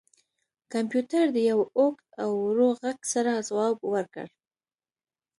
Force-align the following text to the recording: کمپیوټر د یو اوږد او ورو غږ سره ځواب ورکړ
کمپیوټر 0.73 1.25
د 1.35 1.37
یو 1.51 1.59
اوږد 1.79 2.07
او 2.23 2.31
ورو 2.45 2.67
غږ 2.81 2.99
سره 3.13 3.43
ځواب 3.49 3.75
ورکړ 3.93 4.27